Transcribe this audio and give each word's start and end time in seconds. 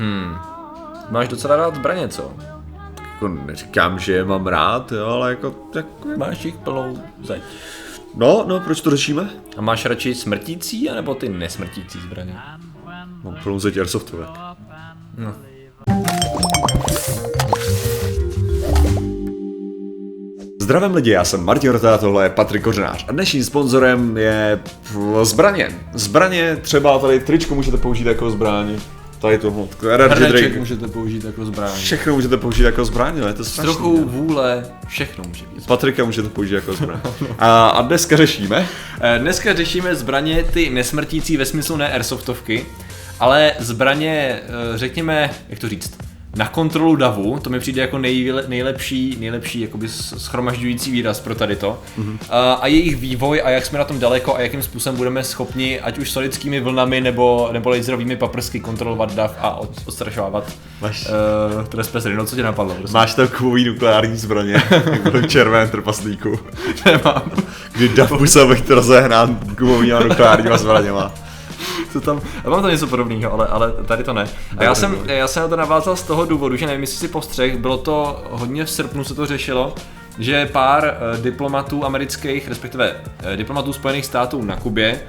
Hmm. 0.00 0.36
Máš 1.10 1.28
docela 1.28 1.56
rád 1.56 1.74
zbraně, 1.74 2.08
co? 2.08 2.32
Jako 3.12 3.28
neříkám, 3.28 3.98
že 3.98 4.12
je 4.12 4.24
mám 4.24 4.46
rád, 4.46 4.92
jo, 4.92 5.06
ale 5.06 5.30
jako, 5.30 5.50
tak, 5.72 5.86
Máš 6.16 6.44
jich 6.44 6.56
plnou 6.56 6.98
zeď. 7.22 7.42
no, 8.14 8.44
no, 8.48 8.60
proč 8.60 8.80
to 8.80 8.90
řešíme? 8.90 9.30
A 9.56 9.60
máš 9.60 9.84
radši 9.84 10.14
smrtící, 10.14 10.90
anebo 10.90 11.14
ty 11.14 11.28
nesmrtící 11.28 12.00
zbraně? 12.00 12.36
Mám 13.24 13.36
plnou 13.42 13.58
zeď 13.58 13.76
airsoftovek. 13.76 14.28
No. 15.18 15.34
Zdravím 20.60 20.94
lidi, 20.94 21.10
já 21.10 21.24
jsem 21.24 21.44
Martin 21.44 21.70
Rota, 21.72 21.98
tohle 21.98 22.24
je 22.24 22.30
Patrik 22.30 22.62
Kořenář 22.62 23.04
a 23.08 23.12
dnešním 23.12 23.44
sponzorem 23.44 24.16
je 24.16 24.60
zbraně. 25.22 25.68
Zbraně, 25.94 26.56
třeba 26.56 26.98
tady 26.98 27.20
tričko 27.20 27.54
můžete 27.54 27.76
použít 27.76 28.06
jako 28.06 28.30
zbraň, 28.30 28.80
tady 29.20 29.38
tohle, 29.38 29.62
energy 29.94 30.14
Hrneček 30.14 30.40
drink, 30.42 30.56
můžete 30.58 30.88
použít 30.88 31.24
jako 31.24 31.44
zbraň. 31.44 31.70
všechno 31.74 32.14
můžete 32.14 32.36
použít 32.36 32.62
jako 32.62 32.84
zbraň, 32.84 33.16
je 33.26 33.34
to 33.34 33.44
S 33.44 33.48
strašný. 33.52 33.72
trochou 33.74 34.04
vůle 34.04 34.66
všechno 34.88 35.24
může 35.28 35.44
být. 35.46 35.66
Patrika 35.66 36.04
můžete 36.04 36.28
použít 36.28 36.54
jako 36.54 36.72
zbraň. 36.74 37.00
A, 37.38 37.68
a 37.68 37.82
dneska 37.82 38.16
řešíme, 38.16 38.66
Eh, 39.00 39.18
Dneska 39.18 39.54
řešíme 39.54 39.94
zbraně 39.94 40.44
ty 40.52 40.70
nesmrtící 40.70 41.36
ve 41.36 41.44
smyslu 41.46 41.76
ne 41.76 41.92
airsoftovky, 41.92 42.66
ale 43.20 43.52
zbraně, 43.58 44.40
eh, 44.42 44.78
řekněme, 44.78 45.30
jak 45.48 45.58
to 45.58 45.68
říct, 45.68 45.92
na 46.36 46.48
kontrolu 46.48 46.96
davu, 46.96 47.38
to 47.38 47.50
mi 47.50 47.60
přijde 47.60 47.82
jako 47.82 47.98
nejle, 47.98 48.44
nejlepší, 48.48 49.16
nejlepší 49.20 49.60
jakoby 49.60 49.88
schromažďující 49.88 50.90
výraz 50.90 51.20
pro 51.20 51.34
tady 51.34 51.56
to. 51.56 51.78
Mm-hmm. 51.98 52.18
A, 52.30 52.52
a 52.52 52.66
jejich 52.66 52.96
vývoj 52.96 53.42
a 53.44 53.50
jak 53.50 53.66
jsme 53.66 53.78
na 53.78 53.84
tom 53.84 53.98
daleko 53.98 54.34
a 54.36 54.40
jakým 54.40 54.62
způsobem 54.62 54.96
budeme 54.96 55.24
schopni, 55.24 55.80
ať 55.80 55.98
už 55.98 56.10
sonickými 56.10 56.60
vlnami 56.60 57.00
nebo, 57.00 57.48
nebo 57.52 57.70
laserovými 57.70 58.16
paprsky 58.16 58.60
kontrolovat 58.60 59.14
dav 59.14 59.36
a 59.40 59.54
od, 59.54 59.70
odstrašovávat 59.86 60.44
Máš- 60.82 61.06
uh, 61.58 61.64
trespassery. 61.66 62.16
No 62.16 62.26
co 62.26 62.36
tě 62.36 62.42
napadlo? 62.42 62.74
Prostě. 62.74 62.94
máš 62.94 63.14
tam 63.14 63.28
kovový 63.28 63.64
nukleární 63.64 64.16
zbraně, 64.16 64.52
jako 64.70 65.10
v 65.10 65.26
červeném 65.26 65.70
trpaslíku, 65.70 66.38
Nemám. 66.86 67.22
kdy 67.72 67.88
Dav 67.88 68.12
musel 68.12 68.54
být 68.54 68.70
rozehnán 68.70 69.38
gumovýma 69.58 70.00
nukleárníma 70.00 70.58
zbraněma. 70.58 71.12
Co 71.92 72.00
tam, 72.00 72.20
já 72.44 72.50
mám 72.50 72.62
tam 72.62 72.70
něco 72.70 72.86
podobného, 72.86 73.32
ale, 73.32 73.46
ale 73.46 73.72
tady 73.72 74.04
to 74.04 74.12
ne. 74.12 74.28
A 74.58 74.64
já 74.64 74.74
jsem, 74.74 74.96
já 75.06 75.28
jsem 75.28 75.42
na 75.42 75.48
to 75.48 75.56
navázal 75.56 75.96
z 75.96 76.02
toho 76.02 76.24
důvodu, 76.24 76.56
že 76.56 76.66
nevím, 76.66 76.80
jestli 76.80 76.98
si 76.98 77.08
postřeh, 77.08 77.56
bylo 77.56 77.78
to 77.78 78.24
hodně 78.30 78.64
v 78.64 78.70
srpnu 78.70 79.04
se 79.04 79.14
to 79.14 79.26
řešilo, 79.26 79.74
že 80.18 80.46
pár 80.46 80.84
eh, 80.84 81.22
diplomatů 81.22 81.84
amerických, 81.84 82.48
respektive 82.48 82.96
eh, 83.22 83.36
diplomatů 83.36 83.72
Spojených 83.72 84.06
států 84.06 84.42
na 84.42 84.56
Kubě, 84.56 85.00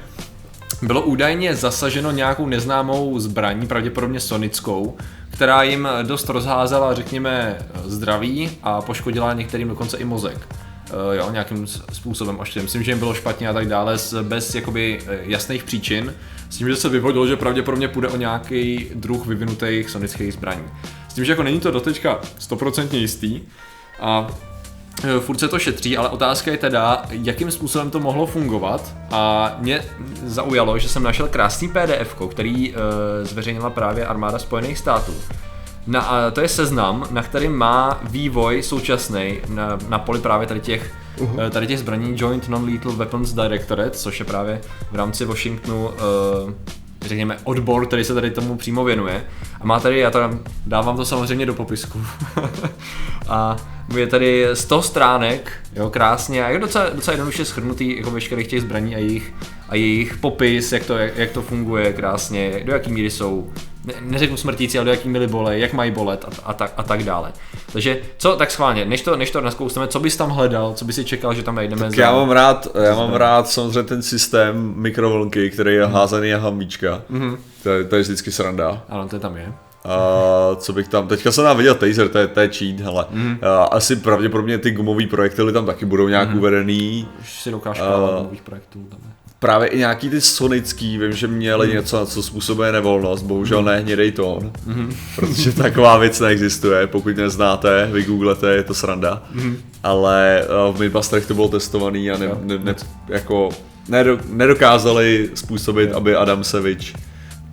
bylo 0.81 1.01
údajně 1.01 1.55
zasaženo 1.55 2.11
nějakou 2.11 2.45
neznámou 2.45 3.19
zbraní, 3.19 3.67
pravděpodobně 3.67 4.19
sonickou, 4.19 4.97
která 5.29 5.63
jim 5.63 5.87
dost 6.03 6.29
rozházela, 6.29 6.93
řekněme, 6.93 7.59
zdraví 7.85 8.57
a 8.63 8.81
poškodila 8.81 9.33
některým 9.33 9.67
dokonce 9.67 9.97
i 9.97 10.05
mozek. 10.05 10.47
Uh, 10.93 11.15
jo, 11.15 11.31
nějakým 11.31 11.67
způsobem 11.67 12.39
oštěm. 12.39 12.63
Myslím, 12.63 12.83
že 12.83 12.91
jim 12.91 12.99
bylo 12.99 13.13
špatně 13.13 13.49
a 13.49 13.53
tak 13.53 13.67
dále, 13.67 13.97
bez 14.21 14.55
jakoby 14.55 14.99
eh, 15.07 15.19
jasných 15.21 15.63
příčin. 15.63 16.13
S 16.49 16.57
tím, 16.57 16.67
že 16.67 16.75
se 16.75 16.89
vyvodilo, 16.89 17.27
že 17.27 17.35
pravděpodobně 17.35 17.87
půjde 17.87 18.07
o 18.07 18.17
nějaký 18.17 18.87
druh 18.95 19.25
vyvinutých 19.25 19.89
sonických 19.89 20.33
zbraní. 20.33 20.63
S 21.09 21.13
tím, 21.13 21.25
že 21.25 21.31
jako 21.31 21.43
není 21.43 21.59
to 21.59 21.71
doteďka 21.71 22.19
stoprocentně 22.39 22.99
jistý 22.99 23.41
a 23.99 24.27
Eh, 25.03 25.19
Furt 25.19 25.39
se 25.39 25.47
to 25.47 25.59
šetří, 25.59 25.97
ale 25.97 26.09
otázka 26.09 26.51
je 26.51 26.57
teda, 26.57 27.03
jakým 27.09 27.51
způsobem 27.51 27.91
to 27.91 27.99
mohlo 27.99 28.25
fungovat. 28.25 28.95
A 29.11 29.55
mě 29.59 29.83
zaujalo, 30.25 30.79
že 30.79 30.89
jsem 30.89 31.03
našel 31.03 31.27
krásný 31.27 31.67
PDF, 31.67 32.15
který 32.29 32.75
zveřejnila 33.23 33.69
právě 33.69 34.05
armáda 34.05 34.39
Spojených 34.39 34.77
států. 34.77 35.13
Na, 35.87 36.01
a 36.01 36.31
to 36.31 36.41
je 36.41 36.47
seznam, 36.47 37.07
na 37.11 37.23
kterým 37.23 37.55
má 37.55 37.99
vývoj 38.03 38.63
současný 38.63 39.39
na, 39.49 39.79
na 39.89 39.99
poli 39.99 40.19
právě 40.19 40.47
tady 40.47 40.59
těch, 40.59 40.93
uh 41.19 41.49
tady 41.49 41.67
těch 41.67 41.79
zbraní 41.79 42.13
Joint 42.15 42.49
Non-Lethal 42.49 42.91
Weapons 42.91 43.33
Directorate, 43.33 43.91
což 43.91 44.19
je 44.19 44.25
právě 44.25 44.61
v 44.91 44.95
rámci 44.95 45.25
Washingtonu 45.25 45.87
uh, 45.87 45.93
řekněme, 47.05 47.37
odbor, 47.43 47.85
který 47.85 48.03
se 48.03 48.13
tady 48.13 48.31
tomu 48.31 48.57
přímo 48.57 48.83
věnuje. 48.83 49.25
A 49.61 49.65
má 49.65 49.79
tady, 49.79 49.99
já 49.99 50.11
tam 50.11 50.39
dávám 50.65 50.97
to 50.97 51.05
samozřejmě 51.05 51.45
do 51.45 51.53
popisku. 51.53 52.01
a 53.27 53.57
je 53.97 54.07
tady 54.07 54.47
100 54.53 54.81
stránek, 54.81 55.51
jo, 55.75 55.89
krásně, 55.89 56.45
a 56.45 56.49
je 56.49 56.59
docela, 56.59 56.89
docela 56.89 57.13
jednoduše 57.13 57.45
schrnutý 57.45 57.97
jako 57.97 58.11
veškerých 58.11 58.47
těch 58.47 58.61
zbraní 58.61 58.95
a 58.95 58.97
jejich, 58.97 59.33
a 59.69 59.75
jejich 59.75 60.17
popis, 60.17 60.71
jak 60.71 60.85
to, 60.85 60.97
jak, 60.97 61.17
jak 61.17 61.31
to 61.31 61.41
funguje 61.41 61.93
krásně, 61.93 62.63
do 62.65 62.73
jaký 62.73 62.91
míry 62.91 63.09
jsou, 63.09 63.51
neřeknu 64.01 64.37
smrtící, 64.37 64.77
ale 64.77 64.85
do 64.85 64.91
jaký 64.91 65.09
míry 65.09 65.27
bolej, 65.27 65.61
jak 65.61 65.73
mají 65.73 65.91
bolet 65.91 66.25
a, 66.25 66.29
a, 66.43 66.53
tak, 66.53 66.73
a 66.77 66.83
tak 66.83 67.03
dále. 67.03 67.31
Takže 67.73 68.01
co, 68.17 68.35
tak 68.35 68.51
schválně, 68.51 68.85
než 68.85 69.01
to, 69.01 69.15
než 69.15 69.31
to 69.31 69.41
naskousneme, 69.41 69.87
co 69.87 69.99
bys 69.99 70.17
tam 70.17 70.29
hledal, 70.29 70.73
co 70.73 70.85
bys 70.85 70.95
si 70.95 71.05
čekal, 71.05 71.33
že 71.33 71.43
tam 71.43 71.55
najdeme 71.55 71.89
Tak 71.89 71.97
já 71.97 72.11
mám 72.11 72.31
rád, 72.31 72.67
já 72.83 72.95
mám 72.95 73.13
rád 73.13 73.47
samozřejmě 73.47 73.83
ten 73.83 74.01
systém 74.01 74.73
mikrovlnky, 74.75 75.49
který 75.49 75.73
je 75.73 75.85
házený 75.85 76.33
a 76.33 76.37
hambíčka. 76.37 77.01
Mm-hmm. 77.11 77.37
To, 77.63 77.69
je, 77.69 77.83
to 77.83 77.95
je 77.95 78.01
vždycky 78.01 78.31
sranda. 78.31 78.83
Ano, 78.89 79.07
to 79.07 79.19
tam 79.19 79.37
je. 79.37 79.53
A 79.85 80.55
co 80.55 80.73
bych 80.73 80.87
tam, 80.87 81.07
teďka 81.07 81.31
jsem 81.31 81.43
tam 81.43 81.57
viděl 81.57 81.75
taser, 81.75 82.09
to 82.09 82.17
je, 82.17 82.27
to 82.27 82.39
je 82.39 82.47
cheat, 82.47 82.79
hele. 82.79 83.05
Mm. 83.11 83.37
A, 83.41 83.63
asi 83.63 83.95
pravděpodobně 83.95 84.57
ty 84.57 84.71
gumové 84.71 85.07
projektily 85.07 85.53
tam 85.53 85.65
taky 85.65 85.85
budou 85.85 86.07
nějak 86.07 86.29
mm. 86.29 86.37
uvedený. 86.37 87.07
Už 87.21 87.41
si 87.41 87.51
dokážu 87.51 87.81
uh, 87.81 88.23
nových 88.23 88.41
projektů 88.41 88.79
tam 88.89 88.99
je. 89.03 89.11
Právě 89.39 89.67
i 89.67 89.77
nějaký 89.77 90.09
ty 90.09 90.21
sonický, 90.21 90.97
vím, 90.97 91.13
že 91.13 91.27
měli 91.27 91.67
mm. 91.67 91.73
něco, 91.73 92.05
co 92.05 92.23
způsobuje 92.23 92.71
nevolnost, 92.71 93.25
bohužel 93.25 93.63
ne 93.63 93.79
hnědej 93.79 94.11
tón, 94.11 94.51
mm. 94.65 94.95
protože 95.15 95.51
taková 95.51 95.97
věc 95.97 96.19
neexistuje, 96.19 96.87
pokud 96.87 97.17
neznáte, 97.17 97.89
vygooglete, 97.91 98.55
je 98.55 98.63
to 98.63 98.73
sranda. 98.73 99.23
Mm. 99.31 99.57
Ale 99.83 100.45
uh, 100.69 100.75
v 100.75 100.79
Midbusterech 100.79 101.25
to 101.25 101.33
bylo 101.33 101.47
testovaný 101.47 102.11
a 102.11 102.17
ne, 102.17 102.29
ne, 102.41 102.57
ne, 102.57 102.75
jako 103.07 103.49
nedo, 103.89 104.17
nedokázali 104.29 105.29
způsobit, 105.33 105.91
aby 105.91 106.15
Adamsevič 106.15 106.93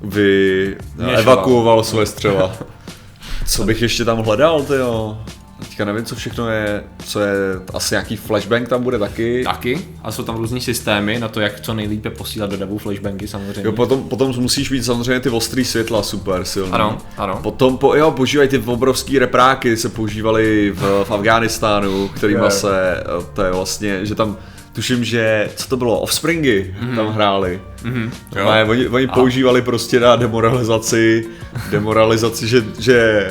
vy 0.02 0.76
Měšoval. 0.96 1.20
evakuoval 1.20 1.84
své 1.84 2.06
střela. 2.06 2.52
Co 3.46 3.64
bych 3.64 3.82
ještě 3.82 4.04
tam 4.04 4.18
hledal, 4.18 4.62
ty 4.62 4.74
jo? 4.74 5.18
Teďka 5.58 5.84
nevím, 5.84 6.04
co 6.04 6.16
všechno 6.16 6.50
je, 6.50 6.84
co 7.04 7.20
je, 7.20 7.34
asi 7.74 7.94
nějaký 7.94 8.16
flashbang 8.16 8.68
tam 8.68 8.82
bude 8.82 8.98
taky. 8.98 9.44
Taky. 9.44 9.78
A 10.02 10.12
jsou 10.12 10.22
tam 10.22 10.36
různý 10.36 10.60
systémy 10.60 11.18
na 11.18 11.28
to, 11.28 11.40
jak 11.40 11.60
co 11.60 11.74
nejlépe 11.74 12.10
posílat 12.10 12.50
do 12.50 12.56
davu 12.56 12.78
flashbangy 12.78 13.28
samozřejmě. 13.28 13.62
Jo, 13.64 13.72
potom, 13.72 14.02
potom 14.02 14.34
musíš 14.38 14.70
mít 14.70 14.84
samozřejmě 14.84 15.20
ty 15.20 15.28
ostrý 15.28 15.64
světla 15.64 16.02
super 16.02 16.44
silný. 16.44 16.72
Ano, 16.72 16.98
ano. 17.16 17.40
Potom, 17.42 17.78
po, 17.78 17.94
jo, 17.94 18.10
používají 18.10 18.48
ty 18.48 18.58
obrovský 18.58 19.18
repráky, 19.18 19.76
se 19.76 19.88
používaly 19.88 20.70
v, 20.70 21.04
v 21.04 21.10
Afghánistánu, 21.10 22.08
kterýma 22.08 22.50
se, 22.50 23.04
to 23.34 23.42
je 23.42 23.52
vlastně, 23.52 24.06
že 24.06 24.14
tam, 24.14 24.36
tuším, 24.78 25.04
že, 25.04 25.50
co 25.56 25.68
to 25.68 25.76
bylo, 25.76 26.00
Offspringy 26.00 26.74
mm-hmm. 26.80 26.96
tam 26.96 27.08
hráli. 27.08 27.60
Mhm, 27.84 28.12
jo. 28.36 28.50
Ne, 28.50 28.64
oni, 28.64 28.88
oni 28.88 29.06
používali 29.06 29.62
prostě 29.62 30.00
na 30.00 30.16
demoralizaci, 30.16 31.26
demoralizaci, 31.70 32.48
že, 32.48 32.64
že 32.78 33.30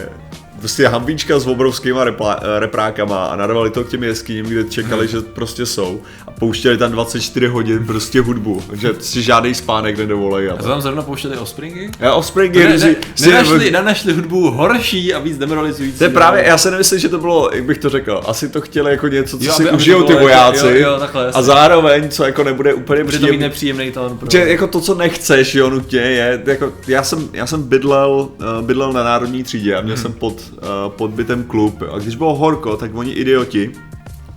prostě 0.59 0.87
hambíčka 0.87 1.39
s 1.39 1.47
obrovskýma 1.47 2.03
repla, 2.03 2.39
reprákama 2.59 3.25
a 3.25 3.35
narvali 3.35 3.69
to 3.69 3.83
k 3.83 3.89
těm 3.89 4.03
jeskyním, 4.03 4.45
kde 4.45 4.63
čekali, 4.63 5.01
Mhm. 5.05 5.07
že 5.11 5.21
prostě 5.21 5.65
jsou 5.65 6.01
a 6.27 6.31
pouštěli 6.31 6.77
tam 6.77 6.91
24 6.91 7.47
hodin 7.47 7.85
prostě 7.85 8.21
hudbu, 8.21 8.61
že 8.73 8.89
si 8.99 9.21
žádný 9.21 9.53
spánek 9.55 9.97
nedovolej. 9.97 10.49
A 10.49 10.53
A 10.53 10.57
to 10.57 10.67
tam 10.67 10.81
zrovna 10.81 11.01
pouštěli 11.01 11.37
Offspringy? 11.37 11.89
Já 11.99 12.13
Offspringy, 12.13 12.59
Ne, 12.59 12.65
ne, 12.65 12.73
ne, 12.73 12.95
si, 13.15 13.29
nenašli, 13.29 13.71
nenašli 13.71 14.13
hudbu 14.13 14.51
horší 14.51 15.13
a 15.13 15.19
víc 15.19 15.37
demoralizující. 15.37 15.97
to 15.97 16.03
je 16.03 16.09
právě, 16.09 16.43
já 16.47 16.57
si 16.57 16.71
nemyslím, 16.71 16.99
že 16.99 17.09
to 17.09 17.17
bylo, 17.19 17.49
jak 17.53 17.63
bych 17.63 17.77
to 17.77 17.89
řekl, 17.89 18.21
asi 18.25 18.49
to 18.49 18.61
chtěli 18.61 18.91
jako 18.91 19.07
něco, 19.07 19.37
co 19.37 19.43
Jo, 19.45 19.53
si 19.53 19.67
aby- 19.69 19.77
užijou 19.77 20.03
ty 20.03 20.11
jako- 20.11 20.23
vojáci 20.23 20.65
jo, 20.65 20.71
jo, 20.75 20.99
takhle, 20.99 21.31
a 21.31 21.41
zároveň, 21.41 22.09
co 22.09 22.23
jako 22.23 22.43
nebude 22.43 22.73
úplně 22.73 23.03
Bude 23.03 23.17
to 23.17 23.17
příjemný. 23.17 23.39
nepříjemný 23.41 23.91
tón. 23.91 24.17
Pro... 24.17 24.29
Že 24.31 24.39
jako 24.39 24.67
to, 24.67 24.81
co 24.81 24.95
nechceš, 24.95 25.55
jo, 25.55 25.69
nutně 25.69 25.99
je, 25.99 26.41
jako, 26.45 26.71
já 26.87 27.03
jsem, 27.03 27.29
já 27.33 27.47
jsem 27.47 27.63
bydlel, 27.63 28.29
uh, 28.59 28.65
bydlel 28.65 28.93
na 28.93 29.03
národní 29.03 29.43
třídě 29.43 29.75
a 29.75 29.81
měl 29.81 29.95
Mhm. 29.95 30.01
jsem 30.01 30.13
pod, 30.13 30.41
pod 30.87 31.11
bytem 31.11 31.43
klub 31.43 31.81
a 31.93 31.99
když 31.99 32.15
bylo 32.15 32.35
horko, 32.35 32.77
tak 32.77 32.91
oni 32.95 33.11
idioti, 33.11 33.71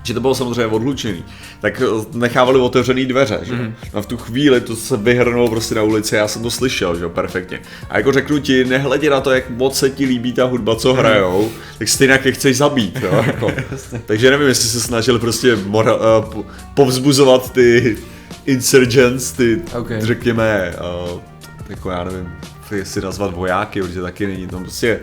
že 0.03 0.15
to 0.15 0.21
bylo 0.21 0.35
samozřejmě 0.35 0.67
odlučený, 0.67 1.25
tak 1.61 1.81
eh, 1.81 1.85
nechávali 2.19 2.59
otevřený 2.61 3.07
dveře, 3.07 3.39
že? 3.43 3.53
Mm. 3.53 3.75
A 3.95 4.01
v 4.03 4.07
tu 4.07 4.17
chvíli 4.17 4.61
to 4.61 4.77
se 4.77 4.97
vyhrnulo 4.97 5.51
prostě 5.51 5.75
na 5.75 5.83
ulici, 5.83 6.15
já 6.17 6.29
jsem 6.29 6.43
to 6.43 6.51
slyšel, 6.51 6.97
že 6.99 7.03
jo, 7.05 7.11
perfektně. 7.11 7.61
A 7.91 7.97
jako 7.99 8.13
řeknu 8.13 8.39
ti, 8.39 8.65
nehledě 8.65 9.11
na 9.11 9.21
to, 9.21 9.31
jak 9.31 9.51
moc 9.51 9.79
se 9.79 9.91
ti 9.91 10.05
líbí 10.07 10.33
ta 10.33 10.45
hudba, 10.45 10.77
co 10.77 10.89
Mhm. 10.89 10.99
hrajou, 10.99 11.49
tak 11.79 11.89
stejně 11.89 12.21
je 12.25 12.33
chceš 12.33 12.57
zabít, 12.57 12.99
jo, 13.03 13.23
jako. 13.27 13.53
Takže 14.07 14.31
nevím, 14.31 14.49
jestli 14.49 14.69
se 14.69 14.81
snažili 14.81 15.19
prostě 15.19 15.57
mora, 15.67 15.95
uh, 15.95 16.01
po- 16.33 16.45
povzbuzovat 16.75 17.53
ty 17.53 17.97
insurgents, 18.47 19.33
ty, 19.33 19.61
Ok. 19.79 19.91
řekněme, 19.99 20.75
uh, 21.13 21.21
jako 21.69 21.91
já 21.91 22.05
nevím, 22.05 22.29
jestli 22.77 23.01
nazvat 23.01 23.35
vojáky, 23.35 23.83
protože 23.83 24.03
taky 24.03 24.27
není 24.27 24.47
tam 24.47 24.63
prostě 24.63 25.01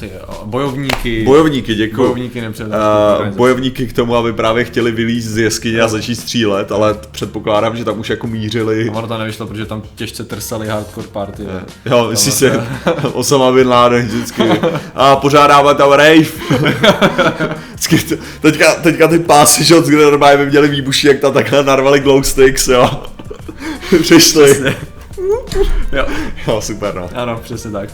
ty 0.00 0.10
uh, 0.28 0.48
bojovníky. 0.48 1.24
Bojovníky, 1.24 1.74
děkuji. 1.74 1.96
Bojovníky 1.96 2.42
uh, 2.42 3.36
Bojovníky 3.36 3.86
k 3.86 3.92
tomu, 3.92 4.16
aby 4.16 4.32
právě 4.32 4.64
chtěli 4.64 4.92
vylízt 4.92 5.28
z 5.28 5.38
jeskyně 5.38 5.80
a 5.80 5.88
začít 5.88 6.16
střílet, 6.16 6.72
ale 6.72 6.94
předpokládám, 7.10 7.76
že 7.76 7.84
tam 7.84 8.00
už 8.00 8.10
jako 8.10 8.26
mířili. 8.26 8.88
A 8.88 8.92
ono 8.92 9.08
to 9.08 9.18
nevyšlo, 9.18 9.46
protože 9.46 9.66
tam 9.66 9.82
těžce 9.94 10.24
trsali 10.24 10.68
hardcore 10.68 11.08
party. 11.08 11.42
Je. 11.42 11.64
Jo, 11.92 12.08
myslíš 12.10 12.34
si, 12.34 12.50
Osama 13.12 13.52
Bin 13.52 13.68
Laden 13.68 14.06
vždycky. 14.06 14.42
A 14.94 15.16
pořádáme 15.16 15.74
tam 15.74 15.92
rave. 15.92 16.26
teďka, 18.40 18.74
teďka 18.74 19.08
ty 19.08 19.18
pásy 19.18 19.64
shots, 19.64 19.88
kde 19.88 20.04
normálně 20.04 20.36
by 20.36 20.46
měli 20.46 20.68
výbuší, 20.68 21.06
jak 21.06 21.20
tam 21.20 21.32
takhle 21.32 21.62
narvali 21.64 22.00
glow 22.00 22.22
sticks, 22.22 22.68
jo. 22.68 22.90
Přišli. 24.02 24.74
jo. 25.92 26.06
jo, 26.48 26.60
super 26.60 26.94
no. 26.94 27.10
Ano, 27.14 27.40
přesně 27.42 27.70
tak. 27.70 27.90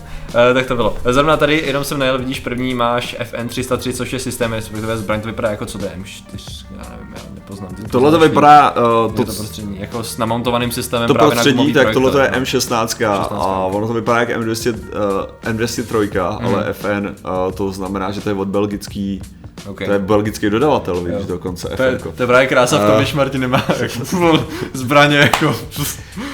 E, 0.50 0.54
tak 0.54 0.66
to 0.66 0.76
bylo. 0.76 0.96
Zrovna 1.04 1.36
tady 1.36 1.62
jenom 1.66 1.84
jsem 1.84 1.98
najel, 1.98 2.18
vidíš, 2.18 2.40
první 2.40 2.74
máš 2.74 3.16
FN303, 3.32 3.92
což 3.92 4.12
je 4.12 4.18
systém, 4.18 4.52
respektive 4.52 4.96
zbraň, 4.96 5.20
to 5.20 5.28
vypadá 5.28 5.50
jako 5.50 5.66
co 5.66 5.78
to 5.78 5.84
je 5.84 5.90
M4, 5.90 6.66
já 6.70 6.90
nevím, 6.90 7.14
já 7.16 7.22
nepoznám. 7.34 7.70
Tohle 7.90 8.10
to 8.10 8.18
vypadá, 8.18 8.70
uh, 8.70 8.76
to, 9.14 9.24
to 9.24 9.32
prostřední, 9.32 9.80
jako 9.80 10.04
s 10.04 10.18
namontovaným 10.18 10.72
systémem 10.72 11.08
to 11.08 11.14
právě 11.14 11.30
prostřední, 11.30 11.72
tak 11.72 11.92
tohle 11.92 12.10
to 12.10 12.18
je 12.18 12.30
M16 12.30 12.46
16 12.46 13.02
a 13.30 13.66
ono 13.66 13.86
to 13.86 13.92
vypadá 13.92 14.20
jak 14.20 14.28
M200, 14.28 14.74
uh, 14.74 15.52
M203, 15.52 16.40
mm. 16.40 16.46
ale 16.46 16.72
FN, 16.72 17.06
uh, 17.06 17.52
to 17.52 17.72
znamená, 17.72 18.10
že 18.10 18.20
to 18.20 18.28
je 18.28 18.34
od 18.34 18.48
belgický 18.48 19.22
Okay. 19.66 19.86
To 19.86 19.92
je 19.92 19.98
belgický 19.98 20.50
dodavatel, 20.50 21.00
vidíš, 21.00 21.20
jo. 21.20 21.26
dokonce. 21.28 21.68
To 21.76 21.82
je, 21.82 21.98
to 21.98 22.22
je 22.22 22.26
právě 22.26 22.46
krása 22.46 22.78
v 22.78 22.86
tom, 22.86 22.96
když 22.96 23.14
Martin 23.14 23.40
nemá 23.40 23.64
jako, 23.80 24.44
zbraně 24.72 25.16
jako. 25.16 25.56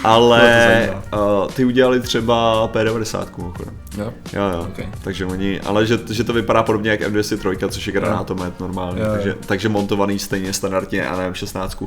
Ale 0.05 0.88
uh, 1.14 1.48
ty 1.48 1.64
udělali 1.64 2.00
třeba 2.00 2.69
P90 2.72 3.26
mimochodem. 3.38 3.81
Jo? 3.98 4.12
Jo, 4.32 4.42
jo. 4.52 4.66
Okay. 4.70 4.86
Takže 5.04 5.26
oni, 5.26 5.60
ale 5.60 5.86
že, 5.86 5.98
že 6.10 6.24
to 6.24 6.32
vypadá 6.32 6.62
podobně 6.62 6.90
jak 6.90 7.00
M203, 7.00 7.68
což 7.68 7.86
je 7.86 7.92
granátomet 7.92 8.60
normálně, 8.60 9.02
jo, 9.02 9.08
takže, 9.12 9.28
jo. 9.28 9.34
takže 9.46 9.68
montovaný 9.68 10.18
stejně 10.18 10.52
standardně 10.52 11.08
a 11.08 11.16
nevím 11.16 11.34
16. 11.34 11.82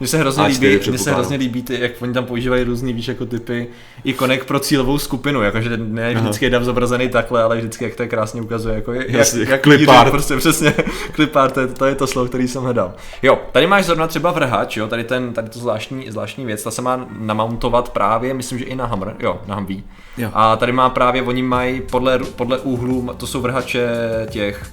Mně 0.00 0.08
se 0.08 0.18
hrozně 0.18 0.44
líbí, 0.44 0.80
mně 0.88 0.98
se 0.98 1.12
hrozně 1.12 1.36
líbí 1.36 1.62
ty, 1.62 1.80
jak 1.80 1.92
oni 2.00 2.12
tam 2.12 2.24
používají 2.24 2.64
různý, 2.64 2.92
víš, 2.92 3.08
jako 3.08 3.26
typy 3.26 3.68
ikonek 4.04 4.44
pro 4.44 4.60
cílovou 4.60 4.98
skupinu, 4.98 5.42
jakože 5.42 5.76
ne 5.76 6.14
vždycky 6.14 6.44
je 6.44 6.50
dav 6.50 6.62
zobrazený 6.62 7.08
takhle, 7.08 7.42
ale 7.42 7.56
vždycky 7.56 7.84
jak 7.84 7.94
to 7.94 8.02
je 8.02 8.08
krásně 8.08 8.42
ukazuje, 8.42 8.74
jako 8.74 8.92
jak, 8.92 9.10
Jasně, 9.10 9.40
jak, 9.40 9.48
jak 9.48 9.62
klipár. 9.62 10.10
prostě 10.10 10.36
přesně, 10.36 10.74
klipár, 11.12 11.50
to 11.50 11.60
je, 11.60 11.66
to 11.66 11.84
je 11.84 11.94
to 11.94 12.06
slovo, 12.06 12.28
který 12.28 12.48
jsem 12.48 12.62
hledal. 12.62 12.94
Jo, 13.22 13.38
tady 13.52 13.66
máš 13.66 13.84
zrovna 13.84 14.06
třeba 14.06 14.30
vrhač, 14.30 14.76
jo, 14.76 14.86
tady 14.86 15.04
ten, 15.04 15.32
tady 15.32 15.48
to 15.48 15.58
zvláštní, 15.58 16.10
zvláštní 16.10 16.46
věc, 16.46 16.62
ta 16.62 16.70
se 16.70 16.82
má 16.82 17.06
namountovat 17.18 17.88
právě, 17.88 18.34
myslím, 18.34 18.58
že 18.58 18.64
i 18.64 18.76
na 18.76 18.86
Hammer, 18.86 19.16
jo, 19.20 19.40
na 19.46 19.54
Humvee. 19.54 19.82
Jo. 20.18 20.30
A 20.34 20.56
tady 20.56 20.72
má 20.72 20.90
právě, 20.90 21.22
oni 21.22 21.42
mají 21.48 21.80
podle, 21.80 22.18
podle 22.18 22.58
úhlu, 22.58 23.10
to 23.16 23.26
jsou 23.26 23.40
vrhače 23.40 23.88
těch 24.30 24.72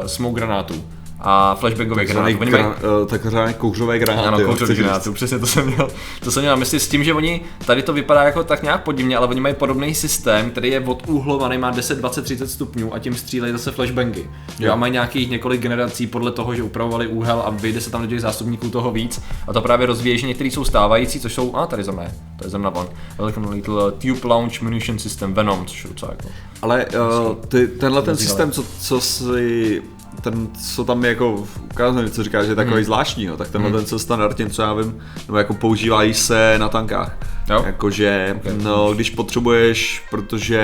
uh, 0.00 0.06
smoke 0.06 0.34
granátů 0.40 0.84
a 1.26 1.54
flashbangové 1.54 2.04
granáty. 2.04 2.36
Oni 2.36 2.50
mají... 2.50 2.64
Uh, 2.64 3.06
takzvané 3.06 3.52
kouřové 3.52 3.98
granáty. 3.98 4.28
Ano, 4.28 4.40
kouřové 4.40 4.74
granáty, 4.74 5.10
přesně 5.10 5.38
to 5.38 5.46
jsem 5.46 5.66
měl. 5.66 5.90
To 6.24 6.30
jsem 6.30 6.42
měl 6.42 6.56
mysli 6.56 6.80
s 6.80 6.88
tím, 6.88 7.04
že 7.04 7.14
oni, 7.14 7.40
tady 7.66 7.82
to 7.82 7.92
vypadá 7.92 8.22
jako 8.22 8.44
tak 8.44 8.62
nějak 8.62 8.82
podivně, 8.82 9.16
ale 9.16 9.26
oni 9.26 9.40
mají 9.40 9.54
podobný 9.54 9.94
systém, 9.94 10.50
který 10.50 10.70
je 10.70 10.80
odúhlovaný, 10.80 11.58
má 11.58 11.70
10, 11.70 11.98
20, 11.98 12.22
30 12.22 12.50
stupňů 12.50 12.94
a 12.94 12.98
tím 12.98 13.14
střílejí 13.14 13.52
zase 13.52 13.70
flashbangy. 13.70 14.30
Jo. 14.58 14.72
A 14.72 14.76
mají 14.76 14.92
nějakých 14.92 15.30
několik 15.30 15.60
generací 15.60 16.06
podle 16.06 16.30
toho, 16.30 16.54
že 16.54 16.62
upravovali 16.62 17.06
úhel 17.06 17.42
a 17.46 17.50
vyjde 17.50 17.80
se 17.80 17.90
tam 17.90 18.02
do 18.02 18.06
těch 18.06 18.20
zásobníků 18.20 18.70
toho 18.70 18.90
víc. 18.90 19.20
A 19.48 19.52
to 19.52 19.62
právě 19.62 19.86
rozvíjí, 19.86 20.18
že 20.18 20.26
některý 20.26 20.50
jsou 20.50 20.64
stávající, 20.64 21.20
což 21.20 21.34
jsou, 21.34 21.56
a 21.56 21.66
tady 21.66 21.84
za 21.84 21.92
mě, 21.92 22.14
to 22.38 22.44
je 22.44 22.50
zemna 22.50 22.70
von. 22.70 22.88
Welcome 23.18 23.48
Little 23.50 23.92
Tube 23.92 24.28
Launch 24.28 24.62
Munition 24.62 24.98
System 24.98 25.34
Venom, 25.34 25.66
což 25.66 25.84
je 25.84 25.90
docela 25.90 26.12
jako. 26.12 26.28
Ale 26.62 26.86
uh, 26.86 27.34
ty, 27.48 27.68
tenhle 27.68 28.02
ten 28.02 28.16
systém, 28.16 28.50
co, 28.50 28.64
co 28.80 29.00
si 29.00 29.82
ten, 30.20 30.48
co 30.74 30.84
tam 30.84 31.04
je 31.04 31.08
jako 31.08 31.46
ukázaný, 31.72 32.10
co 32.10 32.24
říká, 32.24 32.44
že 32.44 32.50
je 32.50 32.56
takový 32.56 32.74
hmm. 32.74 32.84
zvláštní, 32.84 33.26
no, 33.26 33.36
tak 33.36 33.50
tenhle 33.50 33.70
hmm. 33.70 33.78
ten 33.78 33.86
co 33.86 33.98
standardně, 33.98 34.50
co 34.50 34.62
já 34.62 34.74
vím, 34.74 34.98
nebo 35.26 35.38
jako 35.38 35.54
používají 35.54 36.14
se 36.14 36.54
na 36.58 36.68
tankách. 36.68 37.16
Jo? 37.50 37.62
Jakože, 37.66 38.36
okay. 38.36 38.52
no, 38.62 38.94
když 38.94 39.10
potřebuješ, 39.10 40.02
protože 40.10 40.58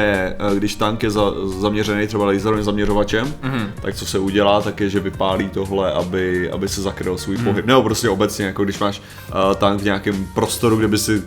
eh, 0.52 0.56
když 0.56 0.74
tank 0.74 1.02
je 1.02 1.10
za, 1.10 1.22
zaměřený 1.60 2.06
třeba 2.06 2.24
laserovým 2.24 2.64
zaměřovačem, 2.64 3.34
mm. 3.42 3.66
tak 3.82 3.94
co 3.94 4.06
se 4.06 4.18
udělá, 4.18 4.62
tak 4.62 4.80
je, 4.80 4.88
že 4.88 5.00
vypálí 5.00 5.48
tohle, 5.48 5.92
aby, 5.92 6.50
aby 6.50 6.68
se 6.68 6.82
zakryl 6.82 7.18
svůj 7.18 7.36
mm. 7.36 7.44
pohyb. 7.44 7.66
Nebo 7.66 7.82
prostě 7.82 8.08
obecně, 8.08 8.46
jako 8.46 8.64
když 8.64 8.78
máš 8.78 9.02
uh, 9.28 9.54
tank 9.54 9.80
v 9.80 9.84
nějakém 9.84 10.26
prostoru, 10.34 10.76
kde 10.76 10.88
by 10.88 10.98
si 10.98 11.22